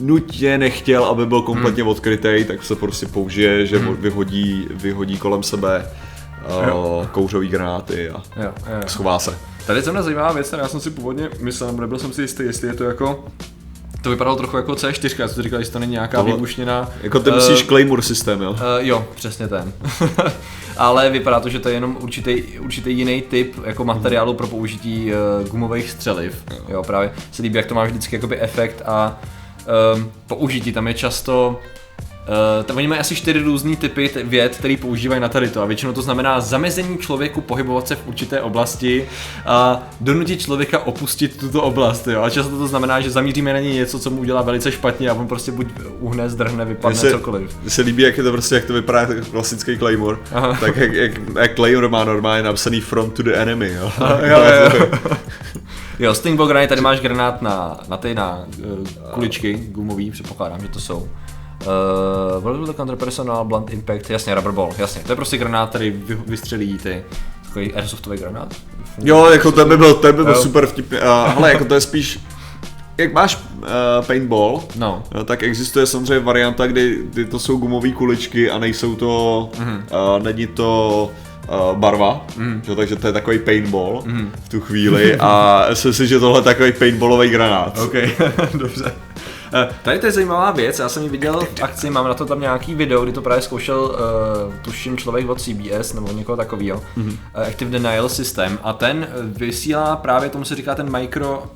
nutně 0.00 0.58
nechtěl, 0.58 1.04
aby 1.04 1.26
byl 1.26 1.42
kompletně 1.42 1.82
hmm. 1.82 1.90
odkrytý, 1.90 2.44
tak 2.46 2.64
se 2.64 2.76
prostě 2.76 3.06
použije, 3.06 3.66
že 3.66 3.78
hmm. 3.78 3.96
vyhodí, 3.96 4.66
vyhodí 4.70 5.18
kolem 5.18 5.42
sebe 5.42 5.86
uh, 6.46 7.06
kouřový 7.06 7.48
granáty 7.48 8.10
a 8.10 8.12
jo, 8.12 8.22
jo, 8.36 8.52
jo. 8.66 8.82
schová 8.86 9.18
se. 9.18 9.38
Tady 9.66 9.78
je 9.78 9.82
zrovna 9.82 10.02
zajímavá 10.02 10.32
věc, 10.32 10.54
já 10.58 10.68
jsem 10.68 10.80
si 10.80 10.90
původně 10.90 11.30
myslel, 11.40 11.72
nebyl 11.72 11.98
jsem 11.98 12.12
si 12.12 12.22
jistý, 12.22 12.42
jestli 12.42 12.68
je 12.68 12.74
to 12.74 12.84
jako 12.84 13.24
to 14.02 14.10
vypadalo 14.10 14.36
trochu 14.36 14.56
jako 14.56 14.72
C4, 14.72 15.14
já 15.18 15.28
jsem 15.28 15.42
říkal, 15.42 15.62
že 15.62 15.70
to 15.70 15.78
není 15.78 15.92
nějaká 15.92 16.18
Tohle, 16.18 16.32
výbušnina. 16.32 16.90
Jako 17.02 17.20
ty 17.20 17.30
myslíš 17.30 17.62
uh, 17.62 17.68
Claymore 17.68 18.02
systém, 18.02 18.42
jo? 18.42 18.50
Uh, 18.50 18.58
jo, 18.78 19.06
přesně 19.14 19.48
ten. 19.48 19.72
Ale 20.76 21.10
vypadá 21.10 21.40
to, 21.40 21.48
že 21.48 21.58
to 21.58 21.68
je 21.68 21.74
jenom 21.74 21.96
určitý, 22.00 22.42
určitý 22.58 22.98
jiný 22.98 23.22
typ 23.22 23.54
jako 23.64 23.84
materiálu 23.84 24.34
pro 24.34 24.46
použití 24.46 25.12
uh, 25.12 25.48
gumových 25.48 25.90
střeliv. 25.90 26.44
Jo. 26.50 26.64
jo, 26.68 26.82
právě 26.82 27.12
se 27.32 27.42
líbí, 27.42 27.56
jak 27.56 27.66
to 27.66 27.74
má 27.74 27.84
vždycky 27.84 28.16
jakoby 28.16 28.40
efekt 28.40 28.82
a 28.84 29.20
um, 29.94 30.12
použití 30.26 30.72
tam 30.72 30.88
je 30.88 30.94
často 30.94 31.60
Uh, 32.28 32.64
tam 32.64 32.76
oni 32.76 32.88
mají 32.88 33.00
asi 33.00 33.16
čtyři 33.16 33.38
různé 33.38 33.76
typy 33.76 34.10
věd, 34.24 34.56
které 34.56 34.76
používají 34.76 35.20
na 35.20 35.28
tady 35.28 35.48
to 35.48 35.62
a 35.62 35.64
většinou 35.64 35.92
to 35.92 36.02
znamená 36.02 36.40
zamezení 36.40 36.98
člověku 36.98 37.40
pohybovat 37.40 37.88
se 37.88 37.96
v 37.96 38.06
určité 38.06 38.40
oblasti 38.40 39.08
a 39.46 39.82
donutit 40.00 40.40
člověka 40.40 40.78
opustit 40.78 41.36
tuto 41.36 41.62
oblast. 41.62 42.06
Jo? 42.06 42.22
A 42.22 42.30
často 42.30 42.58
to 42.58 42.66
znamená, 42.66 43.00
že 43.00 43.10
zamíříme 43.10 43.52
na 43.52 43.60
něj 43.60 43.74
něco, 43.74 43.98
co 43.98 44.10
mu 44.10 44.20
udělá 44.20 44.42
velice 44.42 44.72
špatně 44.72 45.10
a 45.10 45.14
on 45.14 45.28
prostě 45.28 45.52
buď 45.52 45.66
uhne, 46.00 46.28
zdrhne, 46.28 46.64
vypadne, 46.64 46.98
se, 46.98 47.10
cokoliv. 47.10 47.56
Mně 47.62 47.70
se 47.70 47.82
líbí, 47.82 48.02
jak 48.02 48.16
je 48.16 48.22
to 48.22 48.32
prostě, 48.32 48.54
jak 48.54 48.64
to 48.64 48.72
vypadá 48.72 49.00
jako 49.00 49.30
klasický 49.30 49.78
Claymore. 49.78 50.18
Aha. 50.32 50.56
Tak 50.60 50.76
jak, 50.76 50.92
jak, 50.92 51.12
jak, 51.40 51.54
Claymore 51.54 51.88
má 51.88 52.04
normálně 52.04 52.42
napsaný 52.42 52.80
From 52.80 53.10
to 53.10 53.22
the 53.22 53.32
Enemy. 53.34 53.72
Jo, 53.72 53.92
Aha, 53.98 54.18
jo, 54.22 54.38
jo. 54.38 54.88
jo 55.98 56.14
Stingball 56.22 56.48
granát, 56.48 56.68
tady 56.68 56.80
máš 56.80 57.00
granát 57.00 57.42
na, 57.42 57.80
na 57.88 57.96
ty 57.96 58.14
na 58.14 58.44
uh, 58.58 59.10
kuličky 59.10 59.54
gumový, 59.54 60.10
předpokládám, 60.10 60.60
že 60.60 60.68
to 60.68 60.80
jsou. 60.80 61.08
Uh, 61.66 62.66
the 62.66 62.72
Counter 62.72 62.96
Personal, 62.96 63.44
Blunt 63.44 63.70
Impact, 63.70 64.10
jasně, 64.10 64.34
Rubber 64.34 64.52
Ball, 64.52 64.70
jasně. 64.78 65.02
To 65.06 65.12
je 65.12 65.16
prostě 65.16 65.38
granát, 65.38 65.68
který 65.68 65.90
vy, 65.90 66.18
vystřelí 66.26 66.78
ty 66.78 67.04
takový 67.44 67.74
airsoftový 67.74 68.18
granát. 68.18 68.54
Jo, 68.98 69.26
jako 69.26 69.52
to 69.52 69.64
by 69.64 69.76
byl, 69.76 69.94
to 69.94 70.12
by 70.12 70.24
byl 70.24 70.34
super 70.34 70.66
vtipný. 70.66 70.98
Uh, 70.98 71.34
hele, 71.34 71.52
jako 71.52 71.64
to 71.64 71.74
je 71.74 71.80
spíš 71.80 72.20
jak 72.98 73.12
máš 73.12 73.36
uh, 73.36 74.06
paintball, 74.06 74.62
no. 74.76 75.02
Uh, 75.14 75.22
tak 75.22 75.42
existuje 75.42 75.86
samozřejmě 75.86 76.18
varianta, 76.18 76.66
kdy, 76.66 76.98
kdy 77.04 77.24
to 77.24 77.38
jsou 77.38 77.56
gumové 77.56 77.90
kuličky 77.90 78.50
a 78.50 78.58
nejsou 78.58 78.94
to, 78.94 79.50
mm-hmm. 79.52 80.16
uh, 80.16 80.22
není 80.22 80.46
to 80.46 81.10
uh, 81.48 81.78
barva, 81.78 82.26
mm. 82.36 82.62
že, 82.66 82.76
takže 82.76 82.96
to 82.96 83.06
je 83.06 83.12
takový 83.12 83.38
paintball 83.38 84.02
mm. 84.06 84.32
v 84.44 84.48
tu 84.48 84.60
chvíli 84.60 85.16
a 85.16 85.64
myslím 85.70 85.92
si, 85.92 86.06
že 86.06 86.20
tohle 86.20 86.38
je 86.38 86.42
takový 86.42 86.72
paintballový 86.72 87.28
granát. 87.28 87.78
Ok, 87.78 87.94
dobře. 88.54 88.94
Eh, 89.54 89.68
tady 89.82 89.98
to 89.98 90.06
je 90.06 90.12
zajímavá 90.12 90.50
věc, 90.50 90.78
já 90.78 90.88
jsem 90.88 91.02
ji 91.02 91.08
viděl 91.08 91.40
v 91.40 91.62
akci, 91.62 91.90
mám 91.90 92.08
na 92.08 92.14
to 92.14 92.26
tam 92.26 92.40
nějaký 92.40 92.74
video, 92.74 93.02
kdy 93.02 93.12
to 93.12 93.22
právě 93.22 93.42
zkoušel, 93.42 93.80
uh, 93.80 94.54
tuším, 94.62 94.96
člověk 94.96 95.28
od 95.28 95.40
CBS 95.40 95.92
nebo 95.92 96.12
někoho 96.12 96.36
takového, 96.36 96.82
mm-hmm. 96.96 97.16
uh, 97.36 97.46
Active 97.48 97.70
Denial 97.70 98.08
System 98.08 98.58
a 98.62 98.72
ten 98.72 99.08
vysílá 99.24 99.96
právě, 99.96 100.28
tomu 100.28 100.44
se 100.44 100.54
říká 100.54 100.74
ten 100.74 100.98
micro, 100.98 101.46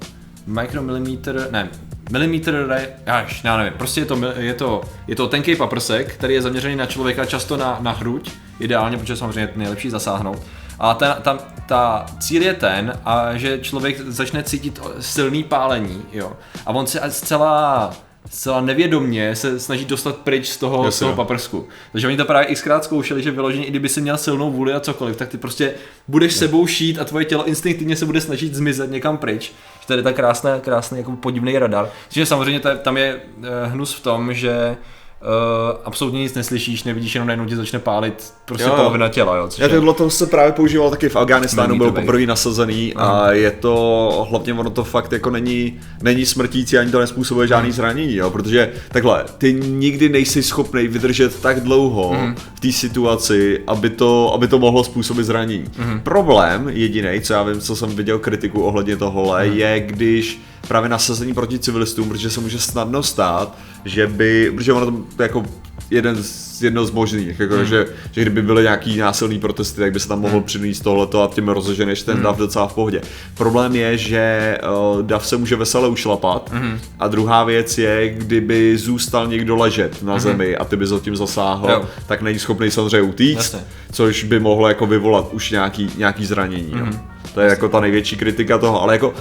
micromillimeter, 0.46 1.48
ne, 1.50 1.68
milimetr, 2.10 2.80
až, 3.06 3.44
já 3.44 3.56
nevím, 3.56 3.72
prostě 3.72 4.00
je 4.00 4.04
to, 4.04 4.18
je 4.36 4.54
to, 4.54 4.80
je 5.06 5.16
to 5.16 5.28
tenký 5.28 5.56
paprsek, 5.56 6.14
který 6.14 6.34
je 6.34 6.42
zaměřený 6.42 6.76
na 6.76 6.86
člověka 6.86 7.24
často 7.24 7.56
na, 7.56 7.78
na 7.80 7.92
hruď, 7.92 8.30
ideálně, 8.60 8.98
protože 8.98 9.16
samozřejmě 9.16 9.40
je 9.40 9.50
nejlepší 9.56 9.90
zasáhnout. 9.90 10.42
A 10.78 10.95
ten, 10.95 11.14
ta, 11.23 11.38
ta 11.66 12.06
cíl 12.21 12.42
je 12.42 12.54
ten, 12.54 12.92
a 13.04 13.37
že 13.37 13.59
člověk 13.59 14.00
začne 14.00 14.42
cítit 14.42 14.80
silný 15.00 15.45
pálení, 15.45 16.02
jo. 16.12 16.33
A 16.66 16.71
on 16.71 16.87
se 16.87 17.00
zcela 17.09 17.92
zcela 18.30 18.61
nevědomně 18.61 19.37
se 19.37 19.61
snaží 19.61 19.85
dostat 19.85 20.16
pryč 20.16 20.49
z 20.49 20.56
toho, 20.56 20.90
z 20.90 20.99
toho 20.99 21.14
paprsku. 21.14 21.68
Takže 21.92 22.06
oni 22.06 22.16
to 22.16 22.25
právě 22.25 22.54
xkrát 22.54 22.85
zkoušeli, 22.85 23.23
že 23.23 23.30
vyloženě, 23.30 23.64
i 23.66 23.71
kdyby 23.71 23.88
si 23.88 24.00
měl 24.00 24.18
silnou 24.18 24.50
vůli 24.50 24.73
a 24.73 24.80
cokoliv, 24.80 25.16
tak 25.16 25.28
ty 25.28 25.38
prostě 25.38 25.75
budeš 26.09 26.33
yes. 26.33 26.38
sebou 26.38 26.66
šít 26.66 26.99
a 26.99 27.04
tvoje 27.04 27.25
tělo 27.25 27.45
instinktivně 27.45 27.97
se 27.97 28.06
bude 28.06 28.21
snažit 28.21 28.54
zmizet 28.54 28.90
někam 28.90 29.18
pryč. 29.18 29.52
Že 29.80 29.87
to 29.87 29.92
je 29.92 30.02
tak 30.02 30.16
krásný, 30.16 30.50
krásný 30.61 30.99
jako 30.99 31.12
podivný 31.12 31.59
radar. 31.59 31.90
Takže 32.09 32.26
samozřejmě 32.26 32.61
tam 32.61 32.97
je 32.97 33.21
eh, 33.42 33.66
hnus 33.66 33.95
v 33.95 34.02
tom, 34.02 34.35
že 34.35 34.76
Uh, 35.23 35.78
absolutně 35.85 36.20
nic 36.20 36.35
neslyšíš, 36.35 36.85
nevidíš, 36.85 37.14
jenom 37.14 37.28
najednou 37.28 37.46
ti 37.46 37.56
začne 37.56 37.78
pálit 37.78 38.32
prostě 38.44 38.68
jo, 38.68 38.75
polovina 38.76 39.08
těla, 39.08 39.37
jo. 39.37 39.49
Což 39.49 39.61
Já 39.61 39.68
tohle 39.68 39.94
to 39.94 40.11
se 40.11 40.26
právě 40.26 40.52
používal 40.52 40.90
taky 40.90 41.08
v 41.08 41.16
Afganistánu, 41.16 41.78
byl 41.78 41.92
poprvé 41.92 42.26
nasazený 42.26 42.94
uh-huh. 42.96 43.02
a 43.02 43.32
je 43.32 43.50
to, 43.50 44.26
hlavně 44.30 44.54
ono 44.54 44.70
to 44.70 44.85
fakt 44.85 45.12
jako 45.12 45.30
není, 45.30 45.80
není 46.02 46.26
smrtící, 46.26 46.78
ani 46.78 46.90
to 46.90 47.00
nespůsobuje 47.00 47.49
žádný 47.49 47.70
uh-huh. 47.70 47.75
zranění, 47.75 48.14
jo, 48.14 48.30
protože 48.30 48.73
takhle, 48.88 49.25
ty 49.38 49.52
nikdy 49.52 50.08
nejsi 50.08 50.42
schopný 50.42 50.88
vydržet 50.88 51.40
tak 51.40 51.61
dlouho 51.61 52.11
uh-huh. 52.11 52.35
v 52.54 52.61
té 52.61 52.73
situaci, 52.73 53.62
aby 53.66 53.90
to, 53.90 54.35
aby 54.35 54.49
to 54.49 54.58
mohlo 54.58 54.85
způsobit 54.85 55.26
zranění. 55.26 55.64
Uh-huh. 55.64 56.00
Problém 56.00 56.68
jediný, 56.68 57.20
co 57.20 57.32
já 57.32 57.42
vím, 57.42 57.61
co 57.61 57.76
jsem 57.76 57.88
viděl 57.88 58.18
kritiku 58.18 58.62
ohledně 58.62 58.96
tohohle, 58.96 59.49
uh-huh. 59.49 59.52
je 59.52 59.80
když 59.80 60.40
právě 60.68 60.88
nasazení 60.88 61.35
proti 61.35 61.58
civilistům, 61.58 62.08
protože 62.08 62.30
se 62.30 62.40
může 62.40 62.58
snadno 62.58 63.02
stát, 63.02 63.58
že 63.85 64.06
by, 64.06 64.52
protože 64.54 64.73
ono 64.73 65.04
to 65.16 65.23
jako 65.23 65.44
jeden 65.90 66.23
z, 66.23 66.62
jedno 66.62 66.85
z 66.85 66.90
možných, 66.90 67.40
jako, 67.40 67.54
hmm. 67.54 67.64
že, 67.64 67.87
že 68.12 68.20
kdyby 68.20 68.42
byly 68.42 68.62
nějaký 68.62 68.96
násilný 68.96 69.38
protesty, 69.38 69.80
tak 69.80 69.92
by 69.92 70.00
se 70.00 70.08
tam 70.08 70.20
mohl 70.20 70.35
hmm. 70.35 70.42
přinést 70.42 70.80
tohleto 70.80 71.23
a 71.23 71.30
tím 71.35 71.49
rozeženeš 71.49 72.02
ten 72.02 72.14
hmm. 72.14 72.23
DAF 72.23 72.37
docela 72.37 72.68
v 72.68 72.75
pohodě. 72.75 73.02
Problém 73.35 73.76
je, 73.76 73.99
že 73.99 74.58
uh, 74.94 75.02
DAF 75.02 75.26
se 75.26 75.37
může 75.37 75.56
vesele 75.56 75.88
ušlapat 75.88 76.50
hmm. 76.52 76.80
a 76.99 77.08
druhá 77.08 77.44
věc 77.44 77.78
je, 77.78 78.08
kdyby 78.08 78.78
zůstal 78.78 79.26
někdo 79.26 79.56
ležet 79.56 80.02
na 80.02 80.12
hmm. 80.12 80.20
zemi 80.20 80.56
a 80.56 80.64
ty 80.64 80.76
by 80.76 80.87
za 80.87 81.00
tím 81.00 81.16
zasáhl, 81.16 81.70
jo. 81.70 81.85
tak 82.06 82.23
není 82.23 82.38
schopný 82.38 82.70
samozřejmě 82.70 83.02
utíct, 83.02 83.37
Jasně. 83.37 83.61
což 83.92 84.25
by 84.25 84.40
mohlo 84.40 84.68
jako 84.68 84.87
vyvolat 84.87 85.28
už 85.32 85.50
nějaký, 85.50 85.90
nějaký 85.96 86.26
zranění. 86.26 86.73
Hmm. 86.73 86.92
Jo. 86.92 86.99
To 87.35 87.40
je 87.40 87.49
jako 87.49 87.68
ta 87.68 87.80
největší 87.80 88.16
kritika 88.16 88.58
toho, 88.58 88.82
ale 88.82 88.94
jako 88.94 89.14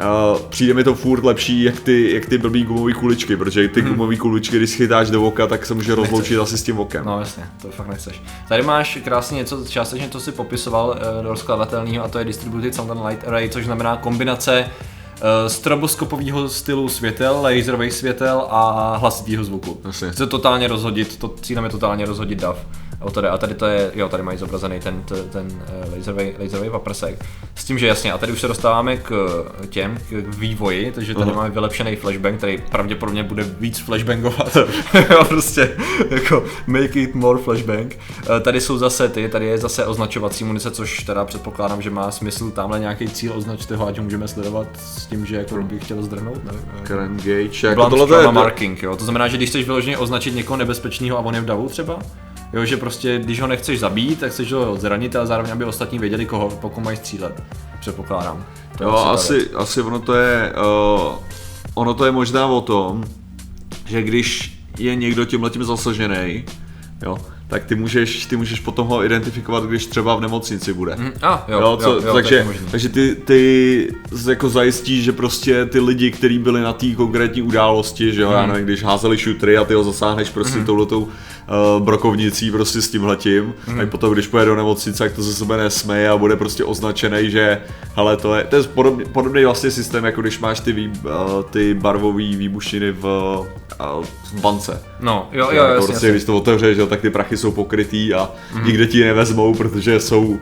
Uh, 0.00 0.40
přijde 0.48 0.74
mi 0.74 0.84
to 0.84 0.94
furt 0.94 1.24
lepší, 1.24 1.62
jak 1.62 1.80
ty, 1.80 2.14
jak 2.14 2.26
ty 2.26 2.38
blbý 2.38 2.64
gumové 2.64 2.92
kuličky, 2.92 3.36
protože 3.36 3.68
ty 3.68 3.80
hmm. 3.80 3.90
gumové 3.90 4.16
kuličky, 4.16 4.56
když 4.56 4.76
chytáš 4.76 5.10
do 5.10 5.22
oka, 5.22 5.46
tak 5.46 5.66
se 5.66 5.74
může 5.74 5.94
rozloučit 5.94 6.38
asi 6.38 6.58
s 6.58 6.62
tím 6.62 6.78
okem. 6.78 7.04
No 7.04 7.20
jasně, 7.20 7.42
to 7.62 7.68
fakt 7.68 7.88
nechceš. 7.88 8.22
Tady 8.48 8.62
máš 8.62 8.98
krásně 9.04 9.36
něco, 9.36 9.64
částečně 9.68 10.08
to 10.08 10.20
si 10.20 10.32
popisoval 10.32 10.88
uh, 10.88 11.22
do 11.22 11.28
rozkladatelného 11.28 12.04
a 12.04 12.08
to 12.08 12.18
je 12.18 12.24
Distributed 12.24 12.74
Sound 12.74 12.90
and 12.90 13.06
Light 13.06 13.28
Array, 13.28 13.48
což 13.48 13.64
znamená 13.64 13.96
kombinace 13.96 14.64
uh, 14.64 15.48
stroboskopového 15.48 16.48
stylu 16.48 16.88
světel, 16.88 17.42
laserových 17.42 17.92
světel 17.92 18.46
a 18.50 18.96
hlasitého 18.96 19.44
zvuku. 19.44 19.80
Jasně. 19.84 20.10
Chce 20.10 20.26
totálně 20.26 20.68
rozhodit, 20.68 21.18
to 21.18 21.34
cílem 21.42 21.64
je 21.64 21.70
totálně 21.70 22.06
rozhodit 22.06 22.40
DAV 22.40 22.58
o 23.00 23.10
to 23.10 23.20
jde. 23.20 23.28
A 23.28 23.38
tady 23.38 23.54
to 23.54 23.66
je, 23.66 23.90
jo, 23.94 24.08
tady 24.08 24.22
mají 24.22 24.38
zobrazený 24.38 24.80
ten, 24.80 25.02
ten, 25.02 25.28
ten 25.28 25.62
eh, 25.66 25.96
laserový, 25.96 26.32
laserový 26.42 26.70
paprsek. 26.70 27.24
S 27.54 27.64
tím, 27.64 27.78
že 27.78 27.86
jasně, 27.86 28.12
a 28.12 28.18
tady 28.18 28.32
už 28.32 28.40
se 28.40 28.48
dostáváme 28.48 28.96
k 28.96 29.44
těm, 29.68 29.98
k 30.08 30.34
vývoji, 30.34 30.92
takže 30.92 31.14
tady 31.14 31.30
uh-huh. 31.30 31.36
máme 31.36 31.50
vylepšený 31.50 31.96
flashbang, 31.96 32.38
který 32.38 32.58
pravděpodobně 32.58 33.22
bude 33.22 33.42
víc 33.42 33.78
flashbangovat. 33.78 34.56
jo, 35.10 35.24
prostě 35.24 35.76
jako 36.10 36.44
make 36.66 37.00
it 37.00 37.14
more 37.14 37.42
flashbang. 37.42 37.98
Eh, 38.36 38.40
tady 38.40 38.60
jsou 38.60 38.78
zase 38.78 39.08
ty, 39.08 39.28
tady 39.28 39.46
je 39.46 39.58
zase 39.58 39.86
označovací 39.86 40.44
munice, 40.44 40.70
což 40.70 41.02
teda 41.02 41.24
předpokládám, 41.24 41.82
že 41.82 41.90
má 41.90 42.10
smysl 42.10 42.50
tamhle 42.50 42.80
nějaký 42.80 43.08
cíl 43.08 43.32
označit 43.36 43.70
ho, 43.70 43.86
ať 43.86 43.98
ho 43.98 44.04
můžeme 44.04 44.28
sledovat 44.28 44.66
s 44.76 45.06
tím, 45.06 45.26
že 45.26 45.36
jako 45.36 45.62
by 45.62 45.78
chtěl 45.78 46.02
zdrhnout. 46.02 46.38
Current 46.86 47.22
gauge, 47.22 47.66
jako 47.66 47.90
tohle 47.90 48.22
je... 48.22 48.32
marking, 48.32 48.82
jo. 48.82 48.96
To 48.96 49.04
znamená, 49.04 49.28
že 49.28 49.36
když 49.36 49.48
chceš 49.48 49.66
vyloženě 49.66 49.98
označit 49.98 50.34
někoho 50.34 50.56
nebezpečného 50.56 51.18
a 51.18 51.20
on 51.20 51.34
je 51.34 51.40
v 51.40 51.44
davu 51.44 51.68
třeba, 51.68 51.98
Jo, 52.52 52.64
že 52.64 52.76
prostě, 52.76 53.18
když 53.18 53.40
ho 53.40 53.46
nechceš 53.46 53.80
zabít, 53.80 54.20
tak 54.20 54.32
chceš 54.32 54.52
ho 54.52 54.76
zranit 54.76 55.16
a 55.16 55.26
zároveň, 55.26 55.52
aby 55.52 55.64
ostatní 55.64 55.98
věděli, 55.98 56.26
koho, 56.26 56.48
pokud 56.60 56.84
mají 56.84 56.96
střílet. 56.96 57.42
Předpokládám. 57.80 58.44
To 58.78 58.84
jo, 58.84 58.90
asi, 58.90 59.50
asi 59.50 59.82
ono 59.82 59.98
to 59.98 60.14
je, 60.14 60.52
uh, 60.52 61.14
ono 61.74 61.94
to 61.94 62.04
je 62.04 62.12
možná 62.12 62.46
o 62.46 62.60
tom, 62.60 63.04
že 63.86 64.02
když 64.02 64.58
je 64.78 64.94
někdo 64.94 65.24
tímhletím 65.24 65.64
zasažený, 65.64 66.44
jo, 67.02 67.18
tak 67.48 67.64
ty 67.64 67.74
můžeš, 67.74 68.26
ty 68.26 68.36
můžeš 68.36 68.60
potom 68.60 68.86
ho 68.86 69.04
identifikovat, 69.04 69.64
když 69.64 69.86
třeba 69.86 70.16
v 70.16 70.20
nemocnici 70.20 70.72
bude. 70.72 70.96
Mm, 70.96 71.12
a, 71.22 71.44
jo, 71.48 71.60
jo, 71.60 71.78
co, 71.82 71.90
jo, 71.90 72.14
takže, 72.14 72.46
takže 72.70 72.88
ty, 72.88 73.16
ty 73.24 73.92
jako 74.28 74.48
zajistíš, 74.48 75.04
že 75.04 75.12
prostě 75.12 75.66
ty 75.66 75.80
lidi, 75.80 76.10
kteří 76.10 76.38
byli 76.38 76.60
na 76.60 76.72
té 76.72 76.94
konkrétní 76.94 77.42
události, 77.42 78.12
že 78.12 78.22
jo, 78.22 78.28
mm. 78.28 78.34
já 78.34 78.46
nevím, 78.46 78.64
když 78.64 78.82
házeli 78.82 79.18
šutry 79.18 79.56
a 79.56 79.64
ty 79.64 79.74
ho 79.74 79.84
zasáhneš 79.84 80.30
prostě 80.30 80.58
mm. 80.58 80.64
touhletou 80.64 81.08
uh, 81.50 81.82
brokovnicí 81.84 82.50
prostě 82.50 82.82
s 82.82 82.90
tímhletím, 82.90 83.54
mm. 83.68 83.76
tak 83.76 83.90
potom, 83.90 84.12
když 84.12 84.26
pojede 84.26 84.50
do 84.50 84.56
nemocnice, 84.56 84.98
tak 84.98 85.12
to 85.12 85.22
ze 85.22 85.34
sebe 85.34 85.56
nesmeje 85.56 86.08
a 86.08 86.16
bude 86.16 86.36
prostě 86.36 86.64
označený, 86.64 87.30
že 87.30 87.60
hele, 87.96 88.16
to 88.16 88.34
je, 88.34 88.44
to 88.44 88.56
je 88.56 88.62
podobný, 88.62 89.04
podobný 89.04 89.44
vlastně 89.44 89.70
systém, 89.70 90.04
jako 90.04 90.20
když 90.20 90.38
máš 90.38 90.60
ty, 90.60 90.72
vý, 90.72 90.88
uh, 90.88 91.42
ty 91.50 91.74
barvové 91.74 92.18
výbušiny 92.22 92.92
v, 92.92 93.04
uh, 93.80 94.04
v 94.24 94.40
bance. 94.40 94.82
No, 95.00 95.28
jo, 95.32 95.44
jo, 95.44 95.50
jo, 95.50 95.56
jako 95.56 95.74
jasně, 95.74 95.86
prostě, 95.86 95.92
jasně. 95.92 96.10
když 96.10 96.24
to 96.24 96.36
otevřeš, 96.36 96.78
tak 96.88 97.00
ty 97.00 97.10
prachy 97.10 97.36
jsou 97.36 97.52
pokrytý 97.52 98.14
a 98.14 98.30
mm. 98.54 98.64
nikde 98.64 98.86
ti 98.86 99.04
nevezmou, 99.04 99.54
protože 99.54 100.00
jsou 100.00 100.38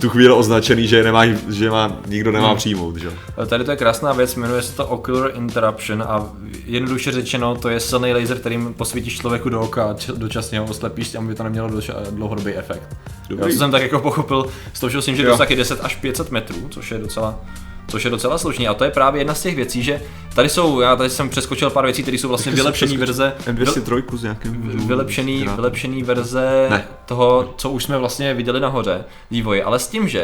tu 0.00 0.08
chvíli 0.08 0.32
označený, 0.32 0.86
že, 0.86 1.04
nemá, 1.04 1.26
že 1.48 1.70
má, 1.70 1.96
nikdo 2.06 2.32
nemá 2.32 2.48
hmm. 2.48 2.56
přijmout. 2.56 2.96
Že? 2.96 3.10
Tady 3.46 3.64
to 3.64 3.70
je 3.70 3.76
krásná 3.76 4.12
věc, 4.12 4.34
jmenuje 4.34 4.62
se 4.62 4.76
to 4.76 4.86
Ocular 4.86 5.30
Interruption 5.34 6.02
a 6.02 6.28
jednoduše 6.64 7.12
řečeno 7.12 7.54
to 7.54 7.68
je 7.68 7.80
silný 7.80 8.12
laser, 8.12 8.38
kterým 8.38 8.74
posvítíš 8.74 9.18
člověku 9.18 9.48
do 9.48 9.60
oka 9.60 9.84
a 9.84 9.96
dočasně 10.16 10.60
ho 10.60 10.66
oslepíš, 10.66 11.14
aby 11.14 11.34
to 11.34 11.42
nemělo 11.42 11.70
dlouhodobý 12.10 12.54
efekt. 12.54 12.96
Jo, 13.30 13.38
co 13.38 13.58
jsem 13.58 13.70
tak 13.70 13.82
jako 13.82 13.98
pochopil, 14.00 14.46
toho, 14.80 14.90
že 15.16 15.24
to 15.24 15.38
taky 15.38 15.56
10 15.56 15.80
až 15.82 15.96
500 15.96 16.30
metrů, 16.30 16.68
což 16.70 16.90
je 16.90 16.98
docela 16.98 17.40
což 17.88 18.04
je 18.04 18.10
docela 18.10 18.38
složný. 18.38 18.68
A 18.68 18.74
to 18.74 18.84
je 18.84 18.90
právě 18.90 19.20
jedna 19.20 19.34
z 19.34 19.42
těch 19.42 19.56
věcí, 19.56 19.82
že 19.82 20.02
tady 20.34 20.48
jsou, 20.48 20.80
já 20.80 20.96
tady 20.96 21.10
jsem 21.10 21.28
přeskočil 21.28 21.70
pár 21.70 21.84
věcí, 21.84 22.02
které 22.02 22.18
jsou 22.18 22.28
vlastně 22.28 22.52
vylepšený 22.52 22.96
verze. 22.96 23.34
M203 23.46 24.16
s 24.16 24.22
nějakým 24.22 24.62
vylepšený, 24.88 25.48
vylepšený 25.56 26.02
verze 26.02 26.66
ne. 26.70 26.88
toho, 27.06 27.54
co 27.56 27.70
už 27.70 27.84
jsme 27.84 27.98
vlastně 27.98 28.34
viděli 28.34 28.60
nahoře 28.60 29.04
vývoji, 29.30 29.62
ale 29.62 29.78
s 29.78 29.88
tím, 29.88 30.08
že 30.08 30.20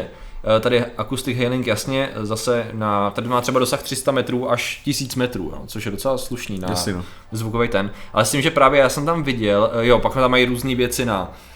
eh, 0.57 0.61
tady 0.61 0.85
Acoustic 0.85 1.39
Hailing 1.39 1.67
jasně 1.67 2.11
zase 2.21 2.67
na, 2.73 3.11
tady 3.11 3.29
má 3.29 3.41
třeba 3.41 3.61
dosah 3.61 3.83
300 3.83 4.13
metrů 4.13 4.51
až 4.51 4.81
1000 4.85 5.15
metrů, 5.15 5.51
no, 5.53 5.63
což 5.67 5.85
je 5.85 5.91
docela 5.91 6.19
slušný 6.19 6.59
na 6.59 6.69
Jasně, 6.69 6.93
no. 6.93 7.05
zvukový 7.33 7.69
ten. 7.69 7.91
Ale 8.13 8.25
s 8.25 8.31
tím, 8.31 8.43
že 8.43 8.51
právě 8.51 8.81
já 8.81 8.89
jsem 8.89 9.07
tam 9.07 9.23
viděl, 9.23 9.71
eh, 9.75 9.87
jo, 9.87 9.99
pak 9.99 10.15
tam 10.15 10.31
mají 10.31 10.45
různé 10.45 10.75
věci 10.75 11.05
na 11.05 11.33
Eh, 11.33 11.52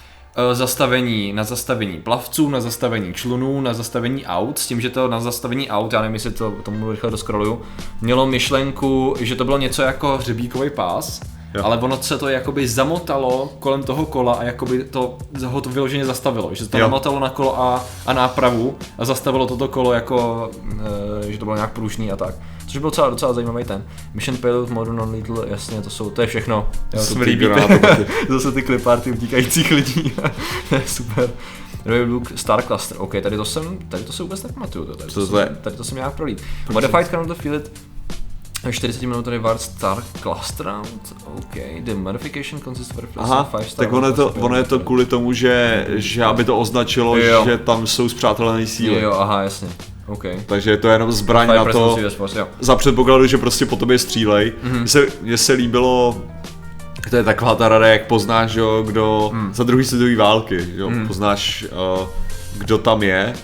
zastavení, 0.53 1.33
na 1.33 1.45
zastavení 1.45 1.99
plavců, 1.99 2.51
na 2.51 2.61
zastavení 2.61 3.15
člunů, 3.15 3.61
na 3.61 3.75
zastavení 3.75 4.27
aut, 4.27 4.59
s 4.59 4.67
tím, 4.67 4.81
že 4.81 4.91
to 4.91 5.09
na 5.09 5.21
zastavení 5.21 5.71
aut, 5.71 5.93
já 5.93 6.03
nevím, 6.03 6.15
jestli 6.15 6.31
to 6.31 6.51
tomu 6.51 6.91
rychle 6.91 7.11
doskroluju, 7.11 7.63
mělo 8.01 8.27
myšlenku, 8.27 9.15
že 9.21 9.37
to 9.37 9.45
bylo 9.45 9.59
něco 9.59 9.83
jako 9.83 10.19
hřebíkový 10.19 10.71
pás, 10.71 11.21
Jo. 11.57 11.65
Ale 11.65 11.77
ono 11.79 12.03
se 12.03 12.19
to 12.19 12.29
jakoby 12.29 12.69
zamotalo 12.69 13.53
kolem 13.59 13.83
toho 13.83 14.07
kola 14.07 14.35
a 14.35 14.43
jakoby 14.43 14.85
to 14.85 15.19
ho 15.45 15.61
to 15.61 15.71
vyloženě 15.71 16.05
zastavilo, 16.05 16.55
že 16.55 16.65
se 16.65 16.71
to 16.71 16.79
zamotalo 16.79 17.21
na 17.21 17.31
kolo 17.31 17.61
a, 17.61 17.85
a 18.07 18.13
nápravu 18.13 18.77
a 18.99 19.05
zastavilo 19.05 19.47
toto 19.47 19.69
kolo 19.69 19.93
jako, 19.93 20.51
e, 21.29 21.33
že 21.33 21.39
to 21.39 21.45
bylo 21.45 21.57
nějak 21.57 21.73
pružný 21.73 22.13
a 22.13 22.17
tak. 22.17 22.35
Což 22.67 22.79
byl 22.79 22.91
docela, 22.91 23.11
docela 23.11 23.33
zajímavý 23.33 23.65
ten. 23.65 23.85
Mission 24.15 24.37
Payload, 24.37 24.71
Modern 24.71 25.01
on 25.01 25.11
Little, 25.11 25.45
jasně, 25.49 25.83
to 25.83 25.91
jsou, 25.91 26.11
to 26.11 26.21
je 26.21 26.27
všechno. 26.27 26.69
Jo, 26.95 27.07
to 27.15 27.21
líbí. 27.21 27.47
Zase 28.29 28.53
ty 28.53 28.63
kliparty 28.63 29.13
utíkajících 29.13 29.71
lidí. 29.71 30.13
super. 30.87 31.31
Royal 31.85 32.21
Star 32.35 32.63
Cluster, 32.63 32.97
OK, 33.01 33.13
tady 33.23 33.37
to 33.37 33.45
jsem, 33.45 33.79
tady 33.89 34.05
to 34.05 34.13
se 34.13 34.23
vůbec 34.23 34.43
nepamatuju, 34.43 34.85
tady, 34.85 35.13
to, 35.13 35.21
to 35.21 35.27
jsem, 35.27 35.57
tady 35.61 35.77
to 35.77 35.85
jsem 35.85 35.97
nějak 35.97 36.15
prolít. 36.15 36.43
Modified 36.73 37.09
Current 37.09 37.31
of 37.31 37.39
Field 37.39 37.71
40 38.73 39.07
minutový 39.07 39.39
Var 39.39 39.59
Star 39.59 40.03
Cluster 40.23 40.67
Round, 40.67 41.15
OK, 41.37 41.55
the 41.85 41.95
modification 41.95 42.61
consists 42.61 42.99
of 42.99 43.05
Aha, 43.17 43.45
5 43.45 43.69
star 43.69 43.85
tak 43.87 43.93
ono 43.93 44.07
je, 44.07 44.13
to, 44.13 44.29
ono 44.29 44.57
je 44.57 44.65
to 44.65 44.79
kvůli 44.79 45.07
tomu, 45.07 45.33
že, 45.33 45.87
že 45.89 46.25
aby 46.25 46.45
to 46.45 46.59
označilo, 46.59 47.17
jo. 47.17 47.45
že 47.45 47.59
tam 47.59 47.87
jsou 47.87 48.09
zpřátelené 48.09 48.67
síly. 48.67 49.01
Jo, 49.01 49.13
aha, 49.13 49.43
jasně. 49.43 49.69
Okay. 50.07 50.41
Takže 50.47 50.77
to 50.77 50.89
je 50.89 50.95
jenom 50.95 51.13
zbraň 51.13 51.49
na 51.49 51.65
to, 51.65 51.99
za 52.61 52.77
předpokladu, 52.77 53.27
že 53.27 53.39
prostě 53.39 53.67
po 53.67 53.77
tobě 53.77 53.99
střílej. 53.99 54.53
Mm-hmm. 54.65 54.79
Mně 54.79 54.89
se, 54.89 55.07
mně 55.23 55.39
se 55.39 55.53
líbilo, 55.53 56.23
to 57.11 57.17
je 57.17 57.25
taková 57.25 57.55
ta 57.55 57.69
rada, 57.69 57.87
jak 57.87 58.07
poznáš, 58.07 58.55
jo, 58.55 58.83
kdo, 58.87 59.31
mm. 59.33 59.55
za 59.55 59.65
druhý 59.65 59.85
světové 59.85 60.17
války, 60.17 60.59
jo, 60.77 60.91
mm. 60.91 61.07
poznáš, 61.07 61.65
uh, 61.99 62.07
kdo 62.59 62.79
tam 62.79 63.03
je, 63.03 63.35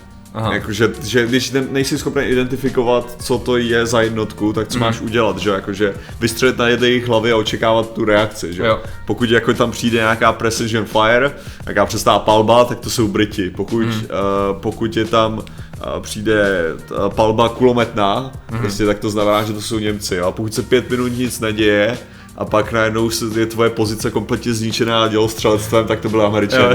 Jakože, 0.53 0.91
že 1.05 1.27
když 1.27 1.51
ne, 1.51 1.65
nejsi 1.71 1.99
schopný 1.99 2.23
identifikovat, 2.23 3.17
co 3.23 3.39
to 3.39 3.57
je 3.57 3.87
za 3.87 4.01
jednotku, 4.01 4.53
tak 4.53 4.69
co 4.69 4.79
mm. 4.79 4.81
máš 4.81 5.01
udělat, 5.01 5.39
že 5.39 5.51
jakože 5.51 5.95
vystřelit 6.21 6.59
na 6.59 6.69
jejich 6.69 7.09
hlavy 7.09 7.33
a 7.33 7.37
očekávat 7.37 7.93
tu 7.93 8.05
reakci, 8.05 8.55
že 8.55 8.63
jo. 8.63 8.81
Pokud 9.07 9.31
jako 9.31 9.55
tam 9.55 9.71
přijde 9.71 9.99
nějaká 9.99 10.33
precision 10.33 10.85
fire, 10.85 11.33
nějaká 11.67 11.87
přestá 11.87 12.19
palba, 12.19 12.65
tak 12.65 12.81
to 12.81 12.91
jsou 12.91 13.09
Briti. 13.09 13.51
Pokud, 13.51 13.83
mm. 13.83 13.93
uh, 13.93 14.61
pokud 14.61 14.97
je 14.97 15.05
tam 15.05 15.39
uh, 15.39 15.45
přijde 16.01 16.65
palba 17.09 17.49
kulometná, 17.49 18.33
mm. 18.53 18.59
prostě 18.59 18.87
tak 18.87 18.99
to 18.99 19.11
znamená, 19.11 19.43
že 19.43 19.53
to 19.53 19.61
jsou 19.61 19.79
Němci, 19.79 20.15
jo. 20.15 20.27
A 20.27 20.33
pokud 20.33 20.55
se 20.55 20.63
pět 20.63 20.91
minut 20.91 21.09
nic 21.09 21.41
neděje, 21.41 21.99
a 22.37 22.45
pak 22.45 22.73
najednou 22.73 23.11
je 23.39 23.47
tvoje 23.47 23.71
pozice 23.71 24.11
kompletně 24.11 24.55
zničená 24.55 25.09
dělostřelectvem, 25.09 25.87
tak 25.87 26.01
to 26.01 26.09
bylo 26.09 26.27
američané. 26.27 26.75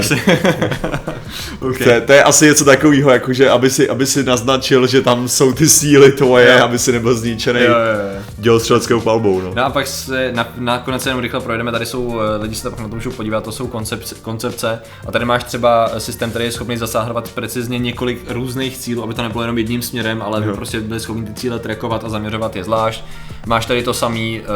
okay. 1.60 2.00
to, 2.00 2.06
to, 2.06 2.12
je 2.12 2.22
asi 2.22 2.44
něco 2.44 2.64
takového, 2.64 3.10
jakože 3.10 3.50
aby 3.50 3.70
si, 3.70 3.88
aby 3.88 4.06
si 4.06 4.24
naznačil, 4.24 4.86
že 4.86 5.02
tam 5.02 5.28
jsou 5.28 5.52
ty 5.52 5.68
síly 5.68 6.12
tvoje, 6.12 6.56
jo. 6.58 6.64
aby 6.64 6.78
si 6.78 6.92
nebyl 6.92 7.14
zničený. 7.14 7.60
Jo, 7.60 7.66
jo, 7.66 7.74
jo 7.74 8.22
dělostřeleckou 8.38 9.00
palbou, 9.00 9.40
no. 9.40 9.52
No 9.54 9.64
a 9.64 9.70
pak 9.70 9.86
se 9.86 10.32
na, 10.32 10.48
nakonec 10.58 11.06
jenom 11.06 11.20
rychle 11.20 11.40
projedeme, 11.40 11.72
tady 11.72 11.86
jsou, 11.86 12.20
eh, 12.20 12.42
lidi 12.42 12.54
se 12.54 12.70
pak 12.70 12.80
na 12.80 12.88
to 12.88 12.94
můžou 12.94 13.10
podívat, 13.10 13.44
to 13.44 13.52
jsou 13.52 13.66
koncepce, 13.66 14.14
koncepce 14.22 14.80
a 15.06 15.12
tady 15.12 15.24
máš 15.24 15.44
třeba 15.44 15.90
systém, 15.98 16.30
který 16.30 16.44
je 16.44 16.52
schopný 16.52 16.76
zasáhnout 16.76 17.32
přesně 17.48 17.78
několik 17.78 18.30
různých 18.30 18.78
cílů, 18.78 19.02
aby 19.02 19.14
to 19.14 19.22
nebylo 19.22 19.42
jenom 19.42 19.58
jedním 19.58 19.82
směrem, 19.82 20.22
ale 20.22 20.46
Jo. 20.46 20.56
prostě 20.56 20.80
byli 20.80 21.00
schopni 21.00 21.22
ty 21.22 21.34
cíle 21.34 21.58
trackovat 21.58 22.04
a 22.04 22.08
zaměřovat 22.08 22.56
je 22.56 22.64
zvlášť. 22.64 23.04
Máš 23.48 23.66
tady 23.66 23.82
to 23.82 23.94
samý 23.94 24.40
uh, 24.40 24.46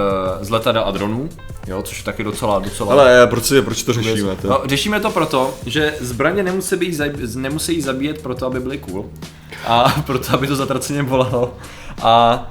z 0.44 0.50
letadel 0.50 0.82
a 0.87 0.90
dronů, 0.90 1.28
jo, 1.66 1.82
což 1.82 1.99
je 1.99 2.04
taky 2.04 2.25
docela, 2.25 2.58
docela 2.58 2.92
Ale 2.92 3.26
proč, 3.26 3.44
si- 3.44 3.62
proč 3.62 3.82
to 3.82 3.92
řešíme? 3.92 4.37
To? 4.37 4.49
No, 4.49 4.61
řešíme 4.64 5.00
to 5.00 5.11
proto, 5.11 5.54
že 5.66 5.94
zbraně 6.00 6.42
nemusí, 6.42 6.76
být, 6.76 7.00
nemusí 7.34 7.80
zabíjet 7.82 8.22
proto, 8.22 8.46
aby 8.46 8.61
byly 8.61 8.78
cool. 8.78 9.11
A 9.66 10.02
proto, 10.06 10.34
aby 10.34 10.46
to 10.46 10.56
zatraceně 10.56 11.02
bolelo. 11.02 11.54
A 12.02 12.46